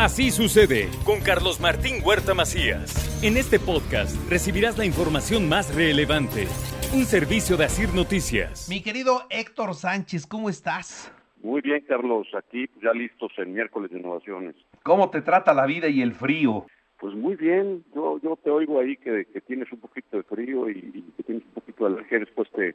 Así 0.00 0.30
sucede 0.30 0.88
con 1.04 1.20
Carlos 1.20 1.60
Martín 1.60 1.96
Huerta 2.02 2.32
Macías. 2.32 3.22
En 3.22 3.36
este 3.36 3.58
podcast 3.58 4.16
recibirás 4.30 4.78
la 4.78 4.86
información 4.86 5.46
más 5.46 5.76
relevante. 5.76 6.46
Un 6.94 7.04
servicio 7.04 7.58
de 7.58 7.66
Asir 7.66 7.92
Noticias. 7.94 8.66
Mi 8.70 8.82
querido 8.82 9.20
Héctor 9.28 9.74
Sánchez, 9.74 10.26
¿cómo 10.26 10.48
estás? 10.48 11.12
Muy 11.42 11.60
bien, 11.60 11.84
Carlos. 11.86 12.26
Aquí 12.34 12.66
ya 12.82 12.94
listos 12.94 13.30
el 13.36 13.48
miércoles 13.48 13.90
de 13.90 13.98
innovaciones. 13.98 14.54
¿Cómo 14.84 15.10
te 15.10 15.20
trata 15.20 15.52
la 15.52 15.66
vida 15.66 15.86
y 15.88 16.00
el 16.00 16.14
frío? 16.14 16.64
Pues 16.98 17.14
muy 17.14 17.36
bien. 17.36 17.84
Yo 17.94 18.18
yo 18.22 18.38
te 18.42 18.48
oigo 18.48 18.80
ahí 18.80 18.96
que, 18.96 19.26
que 19.26 19.42
tienes 19.42 19.70
un 19.70 19.80
poquito 19.80 20.16
de 20.16 20.22
frío 20.22 20.70
y, 20.70 20.78
y 20.78 21.12
que 21.14 21.24
tienes 21.24 21.44
un 21.44 21.52
poquito 21.52 21.84
de 21.84 21.96
alergia. 21.96 22.20
Después 22.20 22.48
te 22.52 22.74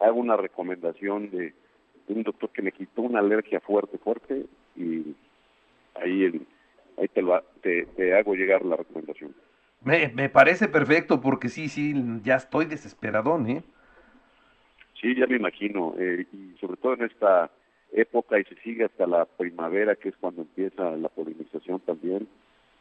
hago 0.00 0.18
una 0.18 0.36
recomendación 0.36 1.30
de, 1.30 1.54
de 2.08 2.14
un 2.14 2.24
doctor 2.24 2.50
que 2.50 2.62
me 2.62 2.72
quitó 2.72 3.02
una 3.02 3.20
alergia 3.20 3.60
fuerte, 3.60 3.96
fuerte 3.96 4.46
y 4.74 5.14
ahí 5.94 6.24
en, 6.24 6.53
ahí 6.98 7.08
te, 7.08 7.22
lo, 7.22 7.40
te, 7.62 7.86
te 7.96 8.14
hago 8.14 8.34
llegar 8.34 8.64
la 8.64 8.76
recomendación. 8.76 9.34
Me, 9.82 10.08
me 10.08 10.28
parece 10.28 10.68
perfecto 10.68 11.20
porque 11.20 11.48
sí, 11.48 11.68
sí, 11.68 11.94
ya 12.22 12.36
estoy 12.36 12.64
desesperadón, 12.64 13.48
¿eh? 13.48 13.62
Sí, 15.00 15.14
ya 15.14 15.26
me 15.26 15.36
imagino. 15.36 15.94
Eh, 15.98 16.26
y 16.32 16.56
sobre 16.58 16.76
todo 16.78 16.94
en 16.94 17.04
esta 17.04 17.50
época 17.92 18.38
y 18.38 18.44
se 18.44 18.56
sigue 18.62 18.84
hasta 18.84 19.06
la 19.06 19.24
primavera, 19.24 19.94
que 19.96 20.08
es 20.08 20.16
cuando 20.16 20.42
empieza 20.42 20.96
la 20.96 21.08
polinización 21.08 21.80
también, 21.80 22.26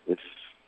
es 0.08 0.20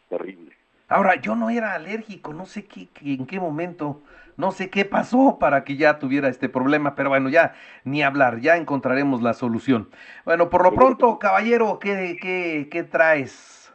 terrible. 0.10 0.52
Ahora, 0.88 1.16
yo 1.16 1.36
no 1.36 1.50
era 1.50 1.74
alérgico, 1.74 2.34
no 2.34 2.46
sé 2.46 2.66
qué, 2.66 2.88
qué- 2.94 3.14
en 3.14 3.26
qué 3.26 3.40
momento, 3.40 4.02
no 4.38 4.52
sé 4.52 4.70
qué 4.70 4.86
pasó 4.86 5.38
para 5.40 5.64
que 5.64 5.78
ya 5.78 5.98
tuviera 6.00 6.28
este 6.30 6.48
problema, 6.50 6.94
pero 6.96 7.10
bueno, 7.10 7.30
ya 7.30 7.54
ni 7.84 8.04
hablar, 8.04 8.40
ya 8.40 8.58
encontraremos 8.58 9.22
la 9.22 9.34
solución. 9.34 9.90
Bueno, 10.26 10.50
por 10.50 10.64
lo 10.64 10.74
pronto, 10.74 11.18
caballero, 11.18 11.80
¿qué, 11.80 12.18
qué, 12.22 12.68
qué 12.70 12.84
traes? 12.84 13.74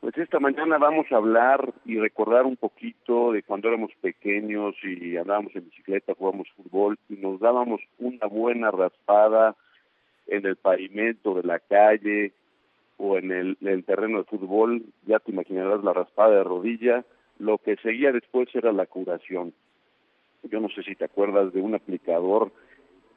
Pues 0.00 0.16
esta 0.18 0.40
mañana 0.40 0.78
vamos 0.78 1.06
a 1.12 1.16
hablar 1.16 1.72
y 1.84 1.98
recordar 1.98 2.44
un 2.44 2.56
poquito 2.56 3.32
de 3.32 3.42
cuando 3.44 3.68
éramos 3.68 3.90
pequeños 4.00 4.74
y 4.82 5.16
andábamos 5.16 5.54
en 5.54 5.64
bicicleta, 5.64 6.14
jugábamos 6.18 6.48
fútbol 6.56 6.98
y 7.08 7.14
nos 7.14 7.38
dábamos 7.38 7.80
una 7.98 8.26
buena 8.26 8.70
raspada 8.72 9.54
en 10.26 10.44
el 10.44 10.56
pavimento 10.56 11.34
de 11.34 11.42
la 11.44 11.60
calle 11.60 12.32
o 13.04 13.18
en 13.18 13.32
el, 13.32 13.58
en 13.60 13.66
el 13.68 13.84
terreno 13.84 14.18
de 14.18 14.24
fútbol, 14.24 14.84
ya 15.06 15.18
te 15.18 15.32
imaginarás 15.32 15.82
la 15.82 15.92
raspada 15.92 16.36
de 16.36 16.44
rodilla. 16.44 17.04
Lo 17.40 17.58
que 17.58 17.74
seguía 17.78 18.12
después 18.12 18.48
era 18.54 18.70
la 18.70 18.86
curación. 18.86 19.52
Yo 20.44 20.60
no 20.60 20.68
sé 20.68 20.84
si 20.84 20.94
te 20.94 21.04
acuerdas 21.06 21.52
de 21.52 21.60
un 21.60 21.74
aplicador 21.74 22.52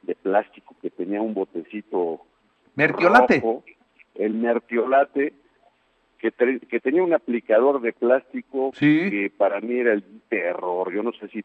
de 0.02 0.16
plástico 0.16 0.74
que 0.82 0.90
tenía 0.90 1.22
un 1.22 1.34
botecito 1.34 2.20
Mertiolate. 2.74 3.36
rojo, 3.36 3.62
el 4.16 4.34
mertiolate, 4.34 5.34
que, 6.18 6.32
tenía 6.80 7.04
un 7.04 7.14
aplicador 7.14 7.80
de 7.80 7.92
plástico 7.92 8.72
Sí. 8.74 9.08
que 9.10 9.30
para 9.36 9.60
mí 9.60 9.78
era 9.78 9.92
el 9.92 10.02
terror. 10.28 10.92
Yo 10.92 11.04
no 11.04 11.12
sé 11.12 11.28
si 11.28 11.44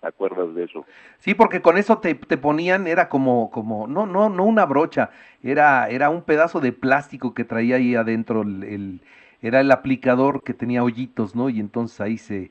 te 0.00 0.06
acuerdas 0.06 0.54
de 0.54 0.64
eso. 0.64 0.86
Sí, 1.18 1.34
porque 1.34 1.60
con 1.60 1.76
eso 1.76 1.98
te, 1.98 2.14
te 2.14 2.38
ponían, 2.38 2.86
era 2.86 3.08
como, 3.08 3.50
como, 3.50 3.86
no, 3.86 4.06
no, 4.06 4.28
no 4.28 4.44
una 4.44 4.64
brocha, 4.66 5.10
era, 5.42 5.88
era 5.88 6.10
un 6.10 6.22
pedazo 6.22 6.60
de 6.60 6.72
plástico 6.72 7.34
que 7.34 7.44
traía 7.44 7.76
ahí 7.76 7.94
adentro 7.94 8.42
el, 8.42 8.62
el- 8.64 9.00
era 9.40 9.60
el 9.60 9.70
aplicador 9.70 10.42
que 10.42 10.52
tenía 10.52 10.82
hoyitos, 10.82 11.36
¿no? 11.36 11.48
Y 11.48 11.60
entonces 11.60 12.00
ahí 12.00 12.18
se, 12.18 12.50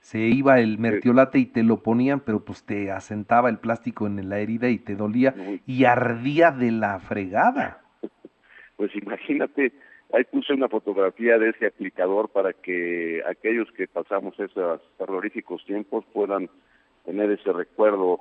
se 0.00 0.18
iba 0.20 0.60
el 0.60 0.78
mertiolate 0.78 1.38
y 1.38 1.44
te 1.46 1.62
lo 1.62 1.82
ponían, 1.82 2.20
pero 2.20 2.40
pues 2.42 2.64
te 2.64 2.90
asentaba 2.90 3.50
el 3.50 3.58
plástico 3.58 4.06
en 4.06 4.28
la 4.30 4.38
herida 4.38 4.70
y 4.70 4.78
te 4.78 4.96
dolía 4.96 5.34
y 5.66 5.84
ardía 5.84 6.50
de 6.50 6.70
la 6.72 6.98
fregada. 7.00 7.80
Pues 8.76 8.94
imagínate, 8.96 9.72
ahí 10.12 10.24
puse 10.24 10.54
una 10.54 10.68
fotografía 10.68 11.38
de 11.38 11.50
ese 11.50 11.66
aplicador 11.66 12.30
para 12.30 12.52
que 12.52 13.22
aquellos 13.28 13.70
que 13.72 13.86
pasamos 13.86 14.38
esos 14.40 14.80
terroríficos 14.98 15.64
tiempos 15.66 16.04
puedan 16.12 16.48
tener 17.04 17.30
ese 17.30 17.52
recuerdo 17.52 18.20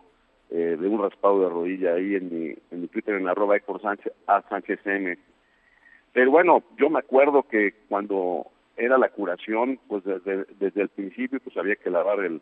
eh, 0.50 0.78
de 0.80 0.88
un 0.88 1.02
raspado 1.02 1.42
de 1.42 1.50
rodilla 1.50 1.94
ahí 1.94 2.16
en 2.16 2.30
mi, 2.30 2.56
en 2.72 2.82
mi 2.82 2.88
Twitter 2.88 3.16
en 3.16 3.28
arroba 3.28 3.56
Héctor 3.56 3.82
Sánchez, 3.82 4.12
a 4.28 4.42
Sánchez 4.50 4.80
M. 4.86 5.18
Pero 6.14 6.32
bueno, 6.32 6.64
yo 6.78 6.90
me 6.90 7.00
acuerdo 7.00 7.44
que 7.44 7.74
cuando 7.88 8.48
era 8.76 8.98
la 8.98 9.10
curación, 9.10 9.80
pues 9.88 10.04
desde, 10.04 10.46
desde 10.60 10.82
el 10.82 10.90
principio 10.90 11.40
pues 11.40 11.56
había 11.58 11.76
que 11.76 11.90
lavar 11.90 12.20
el, 12.20 12.42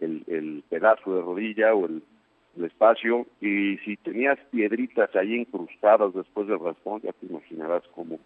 el, 0.00 0.62
pedazo 0.68 1.14
de 1.14 1.22
rodilla 1.22 1.74
o 1.74 1.86
el, 1.86 2.02
el 2.56 2.64
espacio 2.64 3.26
y 3.40 3.78
si 3.78 3.96
tenías 3.96 4.38
piedritas 4.50 5.14
ahí 5.16 5.34
incrustadas 5.34 6.12
después 6.14 6.48
del 6.48 6.60
raspón, 6.60 7.00
ya 7.02 7.12
te 7.12 7.26
imaginarás 7.26 7.82
cómo, 7.94 8.18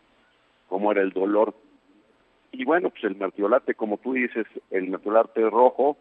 cómo 0.68 0.91
era 0.91 1.02
el 1.02 1.10
dolor. 1.10 1.54
Y 2.50 2.64
bueno, 2.64 2.91
pues 2.91 3.04
el 3.04 3.16
mertiolate, 3.16 3.74
como 3.74 3.98
tú 3.98 4.14
dices, 4.14 4.46
el 4.70 4.88
mertiolate 4.88 5.48
rojo, 5.48 5.96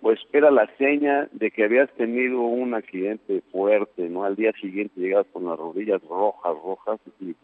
pues 0.00 0.18
era 0.32 0.50
la 0.50 0.68
seña 0.78 1.28
de 1.32 1.50
que 1.50 1.64
habías 1.64 1.90
tenido 1.92 2.40
un 2.42 2.74
accidente 2.74 3.42
fuerte, 3.50 4.08
¿no? 4.08 4.24
Al 4.24 4.36
día 4.36 4.52
siguiente 4.60 5.00
llegabas 5.00 5.26
con 5.32 5.44
las 5.46 5.58
rodillas 5.58 6.00
rojas, 6.08 6.54
rojas, 6.62 7.00
y, 7.20 7.34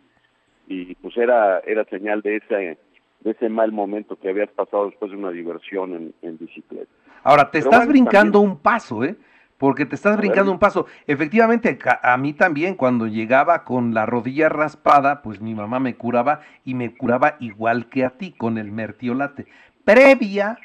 y 0.68 0.94
pues 0.96 1.16
era, 1.16 1.60
era 1.60 1.84
señal 1.86 2.22
de 2.22 2.36
ese, 2.36 2.78
de 3.20 3.30
ese 3.30 3.48
mal 3.48 3.72
momento 3.72 4.16
que 4.16 4.28
habías 4.28 4.50
pasado 4.50 4.86
después 4.86 5.10
de 5.10 5.16
una 5.16 5.30
diversión 5.30 5.94
en, 5.94 6.14
en 6.22 6.38
bicicleta. 6.38 6.90
Ahora, 7.24 7.44
te 7.50 7.58
Pero 7.58 7.64
estás 7.64 7.78
bueno, 7.80 7.92
brincando 7.92 8.32
también- 8.40 8.50
un 8.52 8.58
paso, 8.58 9.04
¿eh? 9.04 9.16
Porque 9.58 9.86
te 9.86 9.94
estás 9.94 10.16
brincando 10.16 10.50
un 10.50 10.58
paso. 10.58 10.86
Efectivamente, 11.06 11.78
a 12.02 12.16
mí 12.16 12.32
también, 12.32 12.74
cuando 12.74 13.06
llegaba 13.06 13.62
con 13.62 13.94
la 13.94 14.06
rodilla 14.06 14.48
raspada, 14.48 15.22
pues 15.22 15.40
mi 15.40 15.54
mamá 15.54 15.78
me 15.78 15.94
curaba 15.94 16.40
y 16.64 16.74
me 16.74 16.92
curaba 16.96 17.36
igual 17.38 17.88
que 17.88 18.04
a 18.04 18.10
ti, 18.10 18.32
con 18.32 18.58
el 18.58 18.72
mertiolate. 18.72 19.46
Previa 19.84 20.58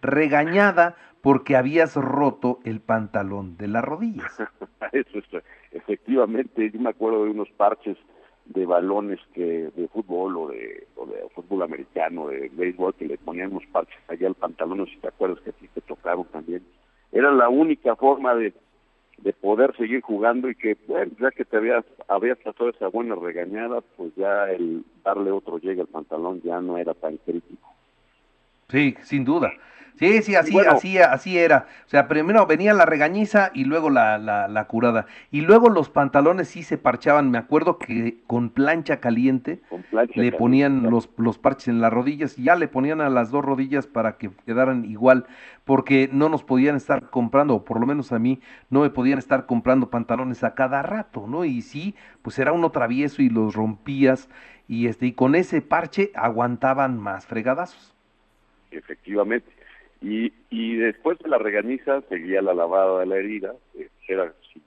regañada 0.00 0.96
porque 1.20 1.56
habías 1.56 1.96
roto 1.96 2.60
el 2.64 2.80
pantalón 2.80 3.56
de 3.56 3.68
las 3.68 3.84
rodillas. 3.84 4.32
Eso 4.92 5.18
es, 5.18 5.44
efectivamente, 5.72 6.70
yo 6.70 6.80
me 6.80 6.90
acuerdo 6.90 7.24
de 7.24 7.30
unos 7.30 7.50
parches 7.50 7.96
de 8.46 8.64
balones 8.64 9.20
que 9.34 9.70
de 9.76 9.88
fútbol 9.88 10.36
o 10.36 10.48
de, 10.48 10.86
o 10.96 11.06
de 11.06 11.28
fútbol 11.34 11.62
americano, 11.62 12.28
de 12.28 12.50
béisbol, 12.52 12.94
que 12.94 13.06
le 13.06 13.18
ponían 13.18 13.50
unos 13.50 13.66
parches 13.66 13.98
allá 14.08 14.26
al 14.26 14.34
pantalón, 14.34 14.78
no 14.78 14.86
si 14.86 14.96
te 14.96 15.08
acuerdas 15.08 15.40
que 15.40 15.50
a 15.50 15.52
ti 15.52 15.68
te 15.68 15.80
tocaron 15.82 16.24
también. 16.26 16.62
Era 17.12 17.30
la 17.30 17.48
única 17.48 17.94
forma 17.96 18.34
de, 18.34 18.54
de 19.18 19.32
poder 19.34 19.76
seguir 19.76 20.00
jugando 20.00 20.48
y 20.48 20.54
que, 20.54 20.76
bueno, 20.86 21.12
ya 21.20 21.30
que 21.30 21.44
te 21.44 21.56
habías, 21.58 21.84
habías 22.06 22.38
pasado 22.38 22.70
esa 22.70 22.88
buena 22.88 23.16
regañada, 23.16 23.82
pues 23.96 24.14
ya 24.16 24.50
el 24.50 24.84
darle 25.04 25.30
otro 25.30 25.58
llegue 25.58 25.82
al 25.82 25.86
pantalón 25.88 26.40
ya 26.42 26.60
no 26.60 26.78
era 26.78 26.94
tan 26.94 27.18
crítico. 27.18 27.68
Sí, 28.68 28.94
sin 29.02 29.24
duda. 29.24 29.52
Sí, 29.98 30.22
sí, 30.22 30.36
así, 30.36 30.52
bueno. 30.52 30.68
así, 30.68 30.98
así 30.98 31.38
era. 31.38 31.66
O 31.86 31.88
sea, 31.88 32.06
primero 32.06 32.46
venía 32.46 32.72
la 32.72 32.86
regañiza 32.86 33.50
y 33.52 33.64
luego 33.64 33.90
la, 33.90 34.16
la, 34.18 34.46
la 34.46 34.66
curada. 34.68 35.06
Y 35.32 35.40
luego 35.40 35.70
los 35.70 35.90
pantalones 35.90 36.48
sí 36.48 36.62
se 36.62 36.78
parchaban. 36.78 37.30
Me 37.32 37.38
acuerdo 37.38 37.78
que 37.78 38.22
con 38.26 38.50
plancha 38.50 39.00
caliente 39.00 39.60
Con 39.68 39.84
plancha 39.84 40.22
le 40.24 40.32
caliente. 40.32 40.36
ponían 40.36 40.88
los, 40.90 41.08
los 41.16 41.38
parches 41.38 41.68
en 41.68 41.80
las 41.80 41.92
rodillas 41.92 42.38
y 42.38 42.44
ya 42.44 42.56
le 42.56 42.68
ponían 42.68 43.00
a 43.00 43.10
las 43.10 43.30
dos 43.30 43.44
rodillas 43.44 43.86
para 43.88 44.16
que 44.18 44.30
quedaran 44.46 44.84
igual, 44.84 45.26
porque 45.64 46.08
no 46.12 46.28
nos 46.28 46.44
podían 46.44 46.76
estar 46.76 47.10
comprando, 47.10 47.54
o 47.56 47.64
por 47.64 47.80
lo 47.80 47.86
menos 47.86 48.12
a 48.12 48.18
mí, 48.18 48.40
no 48.70 48.80
me 48.82 48.90
podían 48.90 49.18
estar 49.18 49.46
comprando 49.46 49.90
pantalones 49.90 50.44
a 50.44 50.54
cada 50.54 50.82
rato, 50.82 51.26
¿no? 51.26 51.44
Y 51.44 51.62
sí, 51.62 51.94
pues 52.22 52.38
era 52.38 52.52
uno 52.52 52.70
travieso 52.70 53.22
y 53.22 53.28
los 53.30 53.54
rompías 53.54 54.28
y 54.68 54.86
este 54.86 55.06
y 55.06 55.12
con 55.12 55.34
ese 55.34 55.60
parche 55.62 56.10
aguantaban 56.14 56.98
más 56.98 57.26
fregadazos. 57.26 57.94
efectivamente. 58.70 59.57
Y, 60.00 60.32
y 60.50 60.76
después 60.76 61.18
de 61.18 61.28
la 61.28 61.38
reganiza 61.38 62.02
seguía 62.02 62.40
la 62.40 62.54
lavada 62.54 63.00
de 63.00 63.06
la 63.06 63.16
herida, 63.16 63.54
eh, 63.74 63.88
era, 64.06 64.32
si, 64.52 64.62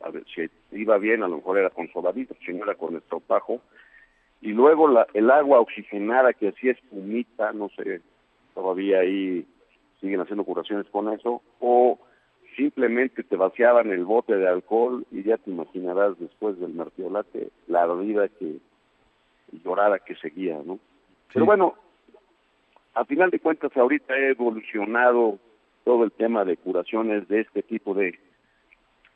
a 0.00 0.10
ver, 0.10 0.24
si 0.34 0.50
iba 0.76 0.98
bien, 0.98 1.22
a 1.22 1.28
lo 1.28 1.36
mejor 1.36 1.58
era 1.58 1.70
con 1.70 1.90
sobadito, 1.92 2.34
si 2.44 2.52
no 2.52 2.64
era 2.64 2.74
con 2.74 2.96
estropajo, 2.96 3.60
y 4.40 4.48
luego 4.48 4.88
la, 4.88 5.06
el 5.14 5.30
agua 5.30 5.60
oxigenada 5.60 6.32
que 6.32 6.48
hacía 6.48 6.72
espumita, 6.72 7.52
no 7.52 7.68
sé, 7.70 8.00
todavía 8.54 9.00
ahí 9.00 9.46
siguen 10.00 10.20
haciendo 10.20 10.44
curaciones 10.44 10.86
con 10.90 11.12
eso, 11.12 11.42
o 11.60 11.98
simplemente 12.56 13.22
te 13.22 13.36
vaciaban 13.36 13.90
el 13.90 14.04
bote 14.04 14.36
de 14.36 14.48
alcohol 14.48 15.06
y 15.10 15.22
ya 15.22 15.38
te 15.38 15.50
imaginarás 15.50 16.18
después 16.18 16.58
del 16.58 16.74
mertiolate 16.74 17.50
la 17.66 17.84
herida 17.84 18.28
que, 18.28 18.58
llorada 19.64 19.98
que 20.00 20.16
seguía, 20.16 20.60
¿no? 20.64 20.78
Pero 21.32 21.46
bueno, 21.46 21.74
a 22.94 23.04
final 23.04 23.30
de 23.30 23.40
cuentas 23.40 23.76
ahorita 23.76 24.14
ha 24.14 24.28
evolucionado 24.28 25.38
todo 25.84 26.04
el 26.04 26.12
tema 26.12 26.44
de 26.44 26.56
curaciones 26.56 27.26
de 27.28 27.40
este 27.40 27.62
tipo 27.62 27.94
de, 27.94 28.18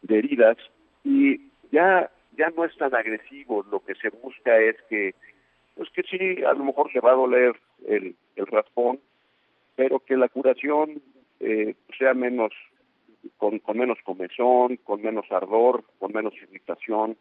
heridas 0.08 0.56
y 1.04 1.50
ya 1.72 2.10
ya 2.36 2.50
no 2.50 2.64
es 2.64 2.76
tan 2.76 2.94
agresivo, 2.94 3.64
lo 3.70 3.80
que 3.80 3.94
se 3.94 4.10
busca 4.10 4.58
es 4.58 4.76
que 4.88 5.14
pues 5.74 5.90
que 5.90 6.02
sí, 6.04 6.42
a 6.44 6.52
lo 6.54 6.64
mejor 6.64 6.90
se 6.92 7.00
va 7.00 7.12
a 7.12 7.16
doler 7.16 7.54
el, 7.86 8.16
el 8.36 8.46
raspón, 8.46 8.98
pero 9.74 10.00
que 10.00 10.16
la 10.16 10.28
curación 10.28 11.02
eh, 11.40 11.74
sea 11.98 12.14
menos, 12.14 12.52
con, 13.36 13.58
con 13.58 13.76
menos 13.76 13.98
comezón, 14.02 14.76
con 14.78 15.02
menos 15.02 15.30
ardor, 15.30 15.84
con 15.98 16.12
menos 16.12 16.34
irritación. 16.34 17.16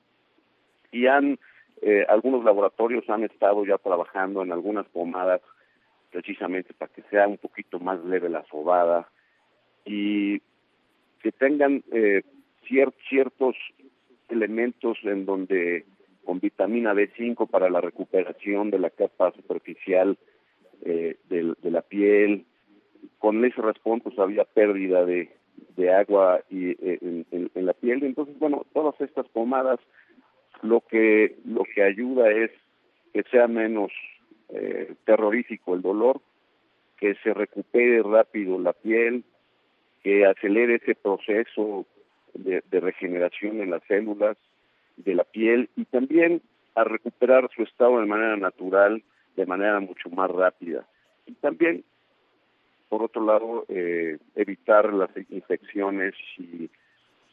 Y 0.91 1.07
han, 1.07 1.37
eh, 1.81 2.05
algunos 2.07 2.45
laboratorios 2.45 3.09
han 3.09 3.23
estado 3.25 3.65
ya 3.65 3.77
trabajando 3.77 4.41
en 4.41 4.53
algunas 4.53 4.85
pomadas 4.87 5.41
precisamente 6.15 6.73
para 6.73 6.93
que 6.93 7.01
sea 7.09 7.27
un 7.27 7.37
poquito 7.37 7.77
más 7.77 8.01
leve 8.05 8.29
la 8.29 8.45
sobada 8.45 9.09
y 9.83 10.39
que 11.21 11.33
tengan 11.37 11.83
eh, 11.91 12.21
ciertos 12.65 13.57
elementos 14.29 14.97
en 15.03 15.25
donde 15.25 15.85
con 16.23 16.39
vitamina 16.39 16.93
B5 16.93 17.49
para 17.49 17.69
la 17.69 17.81
recuperación 17.81 18.71
de 18.71 18.79
la 18.79 18.91
capa 18.91 19.33
superficial 19.33 20.17
eh, 20.85 21.17
de, 21.27 21.53
la 21.69 21.81
piel. 21.81 22.45
Con 23.19 23.43
ese 23.43 23.61
raspón 23.61 23.99
pues 23.99 24.17
había 24.17 24.45
pérdida 24.45 25.05
de, 25.05 25.29
de 25.75 25.93
agua 25.93 26.39
y, 26.49 26.69
eh, 26.69 27.25
en, 27.29 27.65
la 27.65 27.73
piel. 27.73 28.03
Entonces, 28.03 28.39
bueno, 28.39 28.65
todas 28.73 28.99
estas 29.01 29.27
pomadas 29.27 29.79
lo 30.61 30.79
que, 30.79 31.35
lo 31.43 31.65
que 31.65 31.83
ayuda 31.83 32.31
es 32.31 32.51
que 33.13 33.23
sea 33.23 33.47
menos 33.47 33.91
eh, 34.55 34.93
terrorífico 35.05 35.75
el 35.75 35.81
dolor, 35.81 36.21
que 36.97 37.15
se 37.15 37.33
recupere 37.33 38.01
rápido 38.03 38.59
la 38.59 38.73
piel, 38.73 39.23
que 40.03 40.25
acelere 40.25 40.75
ese 40.75 40.95
proceso 40.95 41.85
de, 42.33 42.61
regeneración 42.71 43.61
en 43.61 43.71
las 43.71 43.83
células, 43.83 44.37
de 44.97 45.15
la 45.15 45.23
piel 45.23 45.69
y 45.75 45.85
también 45.85 46.41
a 46.75 46.83
recuperar 46.83 47.49
su 47.55 47.63
estado 47.63 47.99
de 47.99 48.05
manera 48.05 48.37
natural, 48.37 49.03
de 49.35 49.45
manera 49.45 49.79
mucho 49.79 50.09
más 50.09 50.29
rápida. 50.31 50.85
Y 51.25 51.33
también, 51.33 51.83
por 52.89 53.03
otro 53.03 53.25
lado, 53.25 53.65
eh, 53.67 54.17
evitar 54.35 54.93
las 54.93 55.09
infecciones 55.29 56.13
si, 56.35 56.69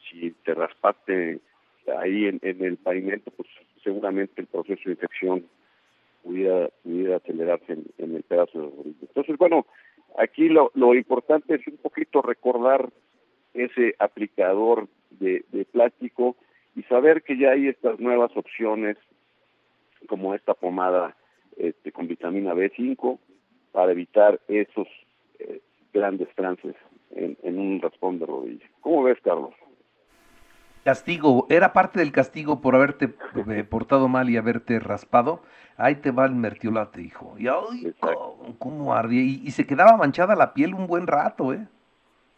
si 0.09 0.31
te 0.43 0.53
raspaste 0.53 1.39
ahí 1.97 2.25
en, 2.25 2.39
el 2.41 2.77
pavimento, 2.77 3.31
pues 3.31 3.47
seguramente 3.83 4.41
el 4.41 4.47
proceso 4.47 4.81
de 4.85 4.91
infección 4.91 5.45
pudiera, 6.23 6.69
pudiera 6.83 7.17
acelerarse 7.17 7.77
en, 7.97 8.15
el 8.15 8.23
pedazo 8.23 8.59
de 8.59 8.67
rodilla. 8.67 8.97
Entonces, 9.01 9.37
bueno, 9.37 9.65
aquí 10.17 10.49
lo, 10.49 10.71
lo 10.73 10.95
importante 10.95 11.55
es 11.55 11.67
un 11.67 11.77
poquito 11.77 12.21
recordar 12.21 12.89
ese 13.53 13.95
aplicador 13.99 14.87
de, 15.11 15.45
de 15.51 15.65
plástico 15.65 16.35
y 16.75 16.83
saber 16.83 17.21
que 17.21 17.37
ya 17.37 17.51
hay 17.51 17.67
estas 17.67 17.99
nuevas 17.99 18.35
opciones 18.35 18.97
como 20.07 20.33
esta 20.33 20.53
pomada 20.53 21.15
este, 21.57 21.91
con 21.91 22.07
vitamina 22.07 22.53
B5 22.53 23.19
para 23.71 23.91
evitar 23.91 24.39
esos 24.47 24.87
eh, 25.39 25.61
grandes 25.93 26.27
trances 26.35 26.75
en, 27.11 27.37
en, 27.43 27.59
un 27.59 27.79
raspón 27.79 28.19
de 28.19 28.25
rodilla. 28.25 28.65
¿Cómo 28.81 29.03
ves, 29.03 29.19
Carlos? 29.21 29.53
Castigo, 30.83 31.47
era 31.49 31.71
parte 31.71 31.99
del 31.99 32.11
castigo 32.11 32.61
por 32.61 32.75
haberte 32.75 33.13
eh, 33.49 33.63
portado 33.69 34.07
mal 34.07 34.29
y 34.29 34.37
haberte 34.37 34.79
raspado. 34.79 35.41
Ahí 35.77 35.95
te 35.95 36.11
va 36.11 36.25
el 36.25 36.35
mertiolate, 36.35 37.01
hijo. 37.01 37.35
Y 37.39 37.47
ay, 37.47 37.93
cómo, 38.59 38.93
ardía. 38.93 39.21
Y, 39.21 39.41
y, 39.43 39.51
se 39.51 39.65
quedaba 39.65 39.97
manchada 39.97 40.35
la 40.35 40.53
piel 40.53 40.73
un 40.73 40.85
buen 40.85 41.07
rato, 41.07 41.53
¿eh? 41.53 41.65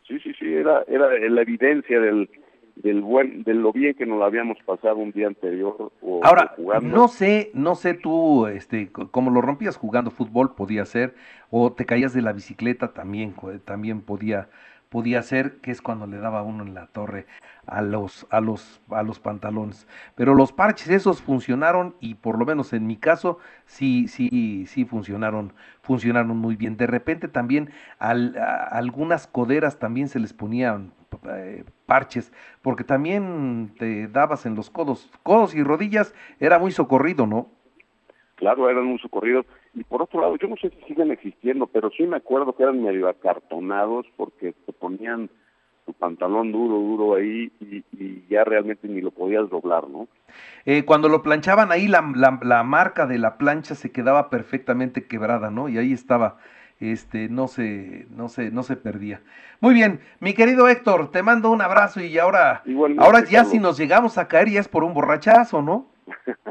Sí, 0.08 0.20
sí, 0.20 0.32
sí, 0.40 0.54
era, 0.54 0.84
era 0.88 1.10
la 1.28 1.42
evidencia 1.42 2.00
del, 2.00 2.30
del 2.76 3.02
buen 3.02 3.44
de 3.44 3.54
lo 3.54 3.72
bien 3.72 3.96
que 3.96 4.06
nos 4.06 4.20
lo 4.20 4.26
habíamos 4.26 4.58
pasado 4.66 4.98
un 4.98 5.12
día 5.12 5.28
anterior 5.28 5.92
o, 6.02 6.22
ahora 6.24 6.54
no 6.82 7.08
sé 7.08 7.50
no 7.54 7.76
sé 7.76 7.94
tú 7.94 8.48
este 8.48 8.92
como 8.92 9.32
lo 9.32 9.42
rompías 9.42 9.78
jugando 9.78 10.12
fútbol 10.12 10.56
podía 10.56 10.86
ser 10.86 11.16
o 11.50 11.72
te 11.72 11.86
caías 11.86 12.14
de 12.14 12.22
la 12.22 12.34
bicicleta 12.34 12.94
también 12.94 13.34
también 13.64 14.02
podía 14.02 14.50
podía 14.96 15.22
ser 15.24 15.58
que 15.58 15.72
es 15.72 15.82
cuando 15.82 16.08
le 16.08 16.20
daba 16.20 16.42
uno 16.42 16.64
en 16.64 16.74
la 16.74 16.88
torre 16.88 17.26
a 17.68 17.82
los 17.82 18.26
a 18.30 18.40
los 18.40 18.80
a 18.90 19.04
los 19.04 19.20
pantalones 19.20 19.90
pero 20.16 20.34
los 20.34 20.54
parches 20.54 20.88
esos 20.88 21.22
funcionaron 21.22 21.96
y 22.00 22.16
por 22.16 22.40
lo 22.40 22.46
menos 22.46 22.72
en 22.72 22.88
mi 22.88 22.96
caso 22.96 23.38
sí 23.66 24.08
sí 24.08 24.66
sí 24.68 24.86
funcionaron 24.86 25.52
funcionaron 25.82 26.38
muy 26.38 26.56
bien 26.56 26.78
de 26.78 26.88
repente 26.88 27.28
también 27.28 27.72
al, 28.00 28.38
a 28.38 28.68
algunas 28.70 29.28
coderas 29.28 29.80
también 29.80 30.08
se 30.08 30.22
les 30.22 30.32
ponían 30.32 30.94
eh, 31.28 31.66
parches, 31.86 32.32
porque 32.62 32.86
también 32.86 33.74
te 33.78 34.08
dabas 34.08 34.46
en 34.46 34.56
los 34.56 34.70
codos, 34.70 35.12
codos 35.24 35.54
y 35.56 35.62
rodillas, 35.62 36.16
era 36.40 36.58
muy 36.58 36.72
socorrido, 36.72 37.28
¿no? 37.28 37.50
Claro, 38.36 38.70
eran 38.70 38.86
muy 38.86 39.00
socorridos. 39.00 39.46
Y 39.76 39.84
por 39.84 40.02
otro 40.02 40.22
lado, 40.22 40.38
yo 40.38 40.48
no 40.48 40.56
sé 40.56 40.70
si 40.70 40.82
siguen 40.88 41.12
existiendo, 41.12 41.68
pero 41.68 41.90
sí 41.92 42.04
me 42.04 42.18
acuerdo 42.18 42.56
que 42.56 42.64
eran 42.64 42.82
medio 42.82 43.08
acartonados 43.08 44.06
porque 44.16 44.54
te 44.66 44.74
ponían 44.74 45.30
tu 45.86 45.94
pantalón 45.94 46.52
duro, 46.52 46.76
duro 46.76 47.16
ahí 47.16 47.52
y, 47.60 47.84
ya 48.28 48.44
realmente 48.44 48.88
ni 48.88 49.02
lo 49.02 49.12
podías 49.12 49.48
doblar, 49.50 49.88
¿no? 49.88 50.08
Eh, 50.66 50.84
cuando 50.84 51.10
lo 51.10 51.22
planchaban 51.22 51.72
ahí, 51.72 51.88
la, 51.88 52.12
la, 52.16 52.40
la 52.42 52.64
marca 52.64 53.06
de 53.06 53.20
la 53.20 53.38
plancha 53.38 53.76
se 53.76 53.92
quedaba 53.92 54.30
perfectamente 54.30 55.06
quebrada, 55.06 55.52
¿no? 55.52 55.70
Y 55.70 55.78
ahí 55.78 55.94
estaba 55.94 56.38
este, 56.80 57.30
no 57.30 57.48
se, 57.48 58.08
no 58.10 58.30
se, 58.30 58.52
no 58.52 58.64
se 58.64 58.76
perdía. 58.76 59.22
Muy 59.62 59.74
bien, 59.74 60.02
mi 60.20 60.34
querido 60.34 60.68
Héctor, 60.68 61.12
te 61.12 61.24
mando 61.24 61.50
un 61.50 61.62
abrazo 61.62 62.02
y 62.02 62.18
ahora, 62.18 62.64
ahora 62.98 63.24
ya 63.24 63.46
si 63.46 63.60
nos 63.60 63.78
llegamos 63.78 64.18
a 64.18 64.28
caer 64.28 64.50
ya 64.50 64.60
es 64.60 64.68
por 64.68 64.84
un 64.84 64.94
borrachazo, 64.94 65.62
¿no? 65.62 65.88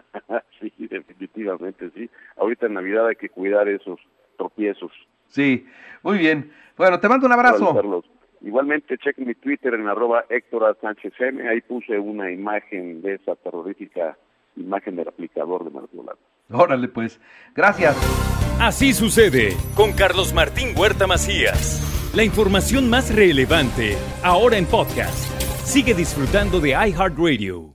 definitivamente, 0.99 1.91
sí. 1.95 2.11
Ahorita 2.37 2.67
en 2.67 2.75
Navidad 2.75 3.09
hay 3.09 3.17
que 3.17 3.29
cuidar 3.29 3.69
esos 3.69 4.01
tropiezos. 4.37 4.93
Sí, 5.29 5.67
muy 6.03 6.19
bien. 6.19 6.53
Bueno, 6.77 6.99
te 7.01 7.09
mando 7.09 7.27
un 7.27 7.33
abrazo. 7.33 8.03
Igualmente, 8.41 8.99
chequen 8.99 9.27
mi 9.27 9.35
Twitter 9.35 9.75
en 9.75 9.89
arroba 9.89 10.25
Héctor 10.29 10.77
Sánchez 10.81 11.15
M. 11.19 11.49
Ahí 11.49 11.61
puse 11.63 11.99
una 11.99 12.31
imagen 12.31 13.01
de 13.01 13.15
esa 13.15 13.37
terrorífica 13.37 14.19
imagen 14.57 14.97
del 14.97 15.09
aplicador 15.09 15.65
de 15.65 15.71
Marcolado. 15.71 16.19
Órale, 16.51 16.89
pues. 16.89 17.21
Gracias. 17.55 17.97
Así 18.61 18.93
sucede 18.93 19.57
con 19.75 19.93
Carlos 19.93 20.33
Martín 20.33 20.69
Huerta 20.77 21.07
Macías. 21.07 22.13
La 22.15 22.23
información 22.23 22.89
más 22.89 23.15
relevante, 23.15 23.97
ahora 24.23 24.57
en 24.57 24.67
podcast. 24.67 25.29
Sigue 25.65 25.95
disfrutando 25.95 26.61
de 26.61 26.71
iHeartRadio. 26.71 27.74